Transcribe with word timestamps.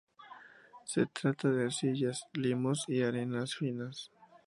Se 0.83 1.05
trata 1.05 1.51
de 1.51 1.65
arcillas, 1.65 2.23
limos 2.33 2.85
y 2.87 3.03
arenas 3.03 3.53
finas. 3.53 4.09